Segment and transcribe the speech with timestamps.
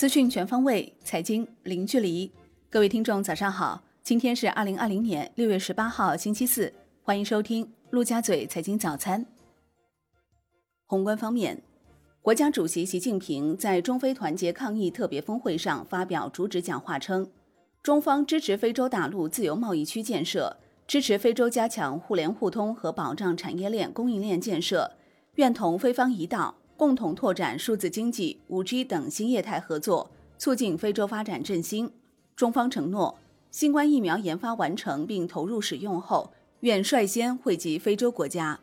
[0.00, 2.32] 资讯全方位，财经零距离。
[2.70, 3.82] 各位听众，早上好！
[4.02, 6.72] 今天是二零二零年六月十八号，星期四。
[7.02, 9.26] 欢迎收听陆家嘴财经早餐。
[10.86, 11.62] 宏观方面，
[12.22, 17.30] 国家主席习近平在中非团结抗疫特别峰会上发表主旨讲话称，
[17.82, 20.56] 中方支持非洲大陆自由贸易区建设，
[20.86, 24.92] 支持非洲加强互联互通和保障产业链供应链建设，
[25.34, 26.54] 愿同非方一道。
[26.80, 31.92] 共同拓展数字经济、五 G 等新业态合作，促进非洲发展振兴。
[32.34, 33.18] 中方承诺，
[33.50, 38.60] 新冠疫苗研发完成并投入使用后，愿率先惠及非洲国家。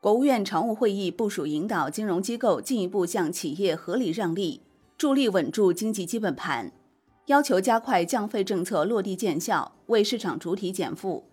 [0.00, 4.60] 国务院常务会议部署引导金融机构进一步向企业合理让利，
[4.96, 6.70] 助力稳住经济基本盘，
[7.26, 11.24] 要求加快降费政策落地见效，为市场主体减负。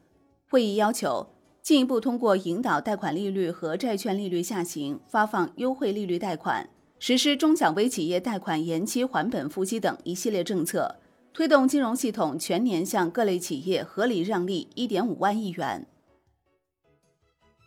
[0.49, 1.27] 会议要求。
[1.67, 10.95] 进一步通过引导贷款利率和债券利率下行，发放优惠利率贷款，实施中小微企业贷款延期还本付息等一系列政策，
[11.33, 15.85] 推动金融系统全年向各类企业合理让利一点五万亿元。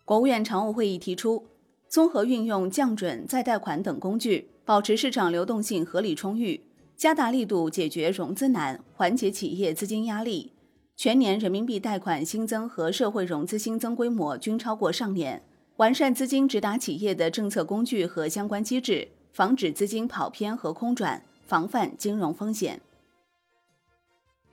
[0.07, 1.45] 国务院常务会议提出，
[1.87, 6.59] 综合运用降准、再贷款等工具，保持市场流动性合理充裕，
[6.97, 10.55] 加大力度解决融资难，缓解企业资金压力。
[11.03, 15.43] 全年人民币贷款新增和社会融资新增规模均超过上年，
[15.77, 22.83] 完善资金直达企业的政策工具和相关机制，防止资金跑偏和空转，防范金融风险。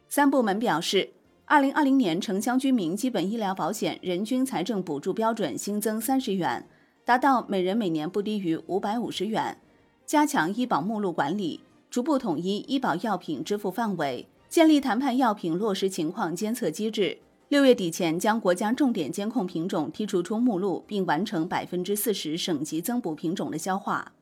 [0.08, 1.10] 三部门表示，
[1.44, 6.66] 二零二零年城乡居民基本医疗保险人均财政补助标准新增三十元，
[7.04, 9.58] 达到每人每年不低于五百五十元，
[10.06, 14.26] 加强医保目录管理，逐步统一医保药品支付范围。
[14.50, 17.18] 建立谈判药品落实情况监测机制，
[17.50, 24.14] 六月底前将国家重点监控品种剔除出目录，并完成百分之四十省级增补品种的消化。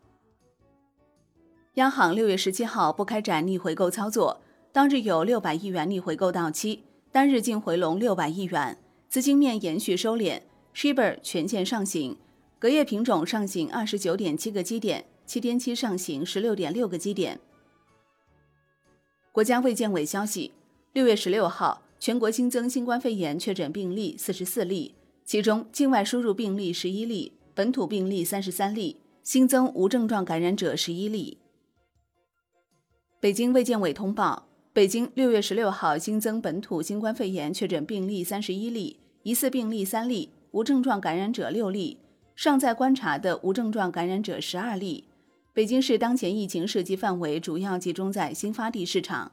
[1.76, 10.42] 央行六月十七号不开展逆回购操作，当日有六百亿元逆回购到期，单日净回笼六百亿元，资金面延续收敛
[10.74, 12.18] ，Shibor 全线上行，
[12.58, 17.40] 隔夜品种上行二十九点七个基点，七天期上行十六点六个基点。
[19.36, 20.54] 国家卫健委消息，
[20.94, 31.40] 六月十六号，全国新增新冠肺炎确诊病例四十四例，其中境外输入病例十一例，本土病例三十三例，新增无症状感染者十一例。
[33.20, 41.98] 北京卫健委通报，北京六月十六号新增本土新冠肺炎确诊病例三十一例，疑似病例三例，无症状感染者六例，
[42.38, 45.04] 尚在观察的无症状感染者十二例。
[45.56, 49.32] 北京市当前疫情涉及范围主要集中在新发地市场。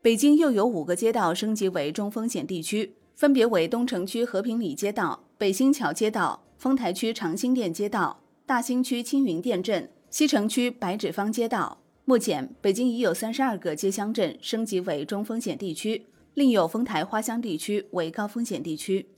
[0.00, 11.82] 北京又有五个街道升级为中风险地区，分别为东城区和平里街道、北新桥街道、丰台区长辛店街道、大兴区青云店镇、西城区白纸坊街道。
[12.06, 19.10] 目前，北京已有三十二个街乡镇升级为中风险地区，另有丰台花乡地区为高风险地区。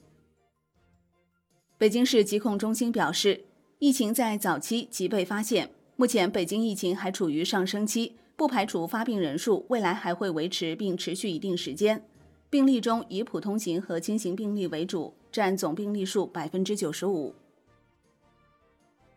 [1.78, 3.44] 北京市疾控中心表示。
[3.84, 12.02] 疫情在早期即被发现，目前北京疫情还处于上升期，不排除发病人数未来还会维持并持续一定时间。
[12.48, 17.34] 病例中以普通型和轻型病例为主，占总病例数百分之九十五。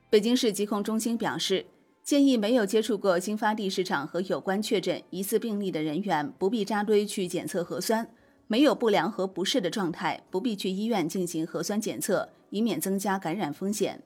[0.09, 1.65] 北京市疾控中心表示，
[2.03, 8.05] 建议没有接触过新发地市场和有关确诊疑似病例的人员不必扎堆去检测核酸，
[8.47, 14.03] 没有不良和不适的状态不必去医院进行核酸检测，以免增加感染风险。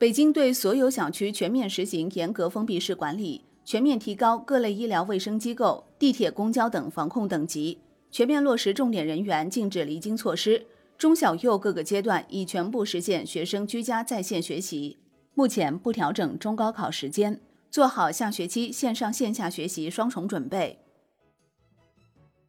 [0.00, 10.64] 北京对所有小区全面实行严格封闭式管理，全面提高各类医疗卫生机构、地铁、公交等防控等级，全面落实重点人员禁止离京措施。
[10.96, 14.96] 中小幼各个阶段已全部实现学生居家在线学习，
[15.34, 17.38] 目前不调整中高考时间，
[17.70, 20.78] 做好下学期线上线下学习双重准备。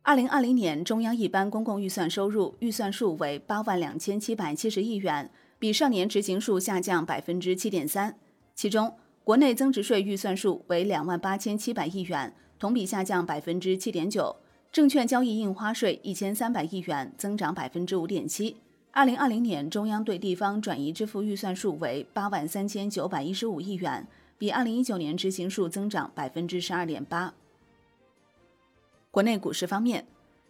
[0.04, 5.30] 二零二零年中央一般公共预算收入预算数为八万两千七百七十亿元。
[5.62, 8.18] 比上年执行数下降百分之七点三，
[8.56, 14.38] 其中国内增值税预算数为两万八千七百亿元，同比下降百分之七点九；
[14.72, 18.58] 证券交易印花税一千三百亿元，增长百分之五点七。
[18.90, 24.08] 二零二零年中央对地方转移支付预算数为八万三千九百一十五亿元，
[24.40, 27.36] 比二零一九年执行数增长百分之十二点八。
[29.12, 30.08] 国内股市方面，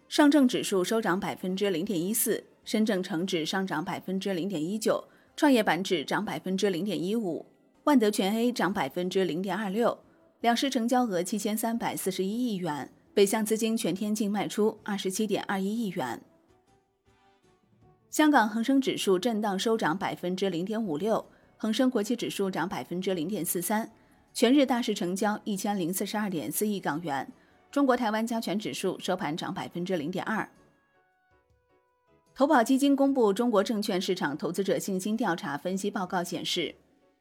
[0.08, 2.46] 上证指数收涨百分之零点一四。
[2.64, 5.04] 深证成指上涨百分之零点一九，
[5.36, 7.46] 创业板指涨百分之零点一五，
[7.86, 9.98] 万德全 A 涨百分之零点二六，
[10.42, 16.22] 两市成交额七千三百四十一亿元，北向资金全天净卖出二十七点二一亿元。
[18.10, 21.26] 香港恒生指数震荡收涨百分之零点五六，
[21.58, 23.90] 恒生国际指数涨百分之零点四三，
[24.34, 27.32] 全日大市成交一千零四十二点四亿港元。
[27.72, 30.48] 中国台湾加权指数收盘涨百分之零点二。
[32.34, 36.74] 投保基金公布中国证券市场投资者信心调查分析报告显示，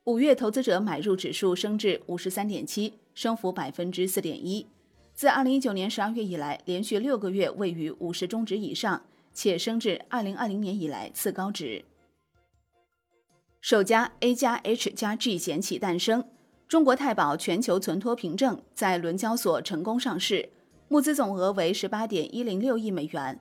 [0.04, 4.66] 五月投资者买入指数升至五十三点七，升幅百分之四点一。
[5.12, 9.02] 自二零一九年十二月以来，连续六个月位于五十中值以上，
[9.34, 11.84] 且升至二零二零年以来次高值。
[13.60, 16.24] 首家 A 加 H 加 G 险企诞生，
[16.66, 20.48] 中国太保全球存托凭证在伦交所成功上市，
[20.88, 23.38] 募资总额为十八点一零六亿美元。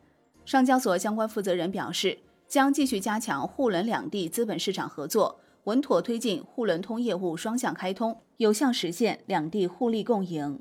[0.50, 2.18] 上交所相关负责人表示，
[2.48, 10.60] 将继续加强沪伦两地资本市场合作，稳妥推进沪伦通业务双向开通，有效实现两地互利共赢。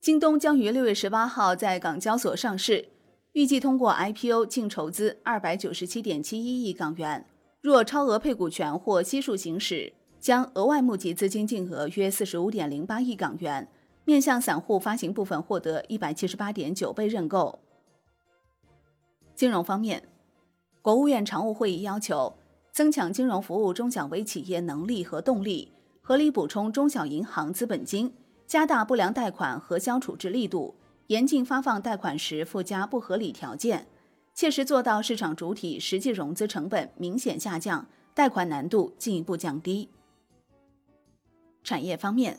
[0.00, 2.88] 京东将于六月十八号在港交所上市，
[3.34, 7.24] 预计通过 IPO 净筹资二百九十七点七一亿港元。
[7.60, 13.68] 若超额配股权或悉数行使，将额外募集资金净额约四十五点零八亿港元，
[14.04, 17.60] 面向散户发行部分获得一百七十八点九倍认购。
[19.42, 20.04] 金融方面，
[20.82, 22.32] 国务院常务会议要求
[22.70, 28.14] 增强金融服务中小微企业能力和动力，合理补充中小银行资本金。
[28.46, 30.76] 加大不良贷款核销处置力度，
[31.08, 33.88] 严禁发放贷款时附加不合理条件，
[34.32, 39.88] 切实做到市场主体实际融资成本明显下降，贷款难度进一步降低。
[41.64, 42.38] 产业方面，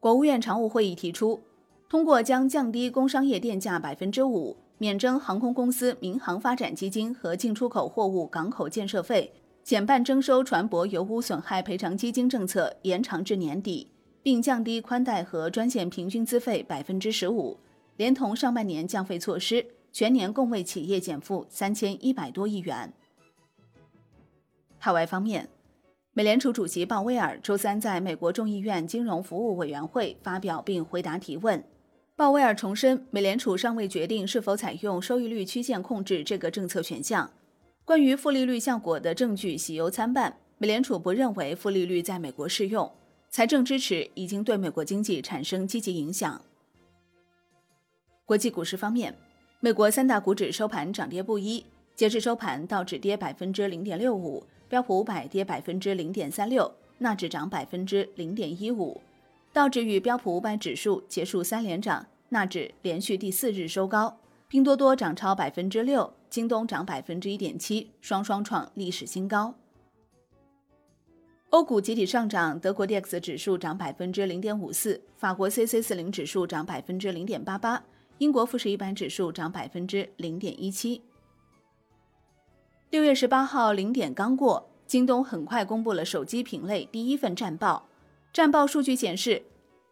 [0.00, 1.42] 国务院常务会议提出，
[1.88, 9.32] 通过将降低工商业电价百分之五、免征航空公司民航发展基金和进出口货物港口建设费、
[9.62, 13.90] 减半征收船舶油污损害赔偿基金政策延长至年底。
[14.26, 17.56] 并降低宽带和专线平均资费百分之十五，
[17.96, 22.92] 连同上半年降费措施，全年共为企业减负三千一百多亿元。
[24.78, 25.48] 海外方面，
[26.12, 31.62] 美联储主席鲍威尔周三在美国众议院金融服务委员会发表并回答提问。
[32.16, 37.30] 鲍威尔重申，美联储尚未决定是否采用收益率曲线控制这个政策选项。
[37.84, 42.90] 关于负利率效果的证据喜忧参半，美联储不认为负利率在美国适用。
[43.28, 46.40] 财政支持已经对美国经济产生积极影响。
[48.24, 49.14] 国际股市方面，
[49.60, 51.66] 美国三大股指收盘涨跌不一。
[51.94, 58.98] 截至收盘，道指跌百分之零点六五，标普五百跌百分之零点三六，纳指涨百分之零点一五。
[59.56, 64.18] 道指与标普五百指数结束三连涨，纳指连续第四日收高。
[64.48, 69.54] 拼多多涨超百分之六，京东涨百分之一点七，双双创历史新高。
[71.48, 77.82] 欧股集体上涨，德国 DAX 指数涨百分之零点五四，法国 c c 四零指数涨百分之零点八八，
[78.18, 81.00] 英国富时一百指数涨百分之零点一七。
[82.90, 87.88] 六月十八号零点刚过，京东很快公布了手机品类第一份战报。
[88.36, 89.42] 战报数据显示，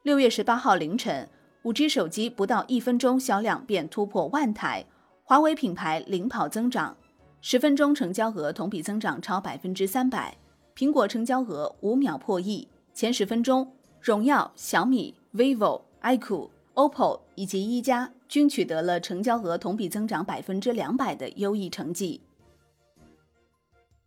[0.03, 1.27] 六月十八号凌晨，
[1.63, 4.85] 五 G 手机不到一分钟销量便突破万台，
[5.23, 6.95] 华为品牌领跑增长，
[7.41, 10.37] 十分钟成交额同比增长超百分之三百。
[10.77, 22.21] 苹果成交额五秒破亿，前十分钟，荣耀、小米、vivo、iQOO、OPPO 以及一加均取得了成交额同比增长百分之两百的优异成绩。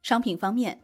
[0.04, 0.79] 商品方面，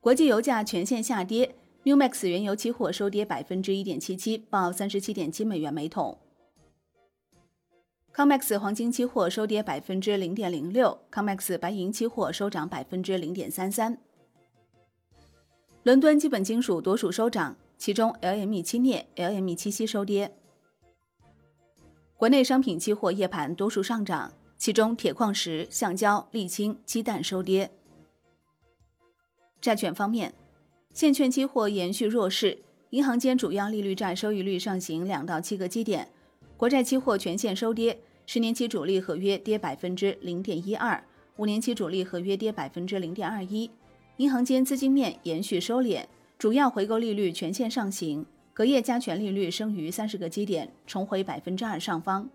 [0.00, 1.54] 国际油价全线下跌
[1.86, 6.18] ，New Max 原油期货收跌百分之一点七七，报三十七点七美元每桶。
[8.12, 13.98] Comex 黄金期货收跌百分之零点零六，Comex 白银期货收涨百分之零点三三。
[15.84, 20.36] 伦敦基本金属多数收涨，其中 LME 七镍、LME 七锡收跌。
[22.16, 27.70] 国内商品期货夜盘多数上涨，其中铁矿石、橡胶、沥青、鸡蛋收跌。
[29.60, 30.34] 债券方面，
[30.96, 32.56] 现券期货延续弱势，
[32.88, 36.08] 银行间主要利率债收益率上行两到七个基点，
[36.56, 41.04] 国债期货全线收跌，十年期主力合约跌百分之零点一二，
[41.36, 43.70] 五年期主力合约跌百分之零点二一。
[44.16, 46.06] 银行间资金面延续收敛，
[46.38, 48.24] 主要回购利率全线上行，
[48.54, 52.26] 隔夜加权利率升逾三十个基点，重回百分之二上方。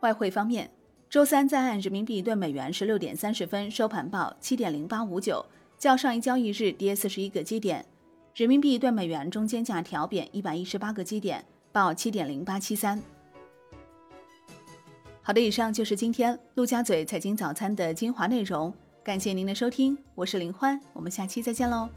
[0.00, 0.68] 外汇方面，
[1.08, 5.46] 周三在岸人民币对美元十六点三十分收盘报七点零八五九，
[5.80, 7.86] 较上一交易日跌四十一个基点。
[8.34, 13.02] 人民币对美元中间价调贬一百一十八个基点，报七点零八七三。
[15.22, 18.70] 好的，以上就是今天陆家嘴财经早餐的精华内容。
[19.02, 21.88] 感谢您的收听，我是林欢，我们下期再见喽。